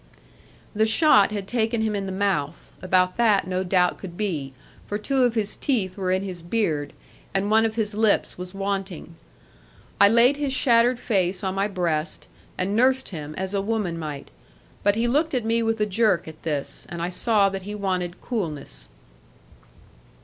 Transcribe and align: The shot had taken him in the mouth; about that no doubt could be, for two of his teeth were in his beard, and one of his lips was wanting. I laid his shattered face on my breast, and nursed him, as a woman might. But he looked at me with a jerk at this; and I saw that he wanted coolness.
The 0.73 0.87
shot 0.87 1.29
had 1.29 1.47
taken 1.47 1.81
him 1.81 1.95
in 1.95 2.07
the 2.07 2.11
mouth; 2.11 2.73
about 2.81 3.17
that 3.17 3.45
no 3.45 3.63
doubt 3.63 3.99
could 3.99 4.17
be, 4.17 4.51
for 4.87 4.97
two 4.97 5.17
of 5.21 5.35
his 5.35 5.55
teeth 5.55 5.95
were 5.95 6.09
in 6.11 6.23
his 6.23 6.41
beard, 6.41 6.93
and 7.35 7.51
one 7.51 7.65
of 7.65 7.75
his 7.75 7.93
lips 7.93 8.35
was 8.35 8.51
wanting. 8.51 9.13
I 9.99 10.09
laid 10.09 10.37
his 10.37 10.53
shattered 10.53 10.99
face 10.99 11.43
on 11.43 11.53
my 11.53 11.67
breast, 11.67 12.27
and 12.57 12.75
nursed 12.75 13.09
him, 13.09 13.35
as 13.37 13.53
a 13.53 13.61
woman 13.61 13.99
might. 13.99 14.31
But 14.81 14.95
he 14.95 15.07
looked 15.07 15.35
at 15.35 15.45
me 15.45 15.61
with 15.61 15.79
a 15.79 15.85
jerk 15.85 16.27
at 16.27 16.41
this; 16.41 16.87
and 16.89 16.99
I 16.99 17.09
saw 17.09 17.49
that 17.49 17.61
he 17.61 17.75
wanted 17.75 18.21
coolness. 18.21 18.89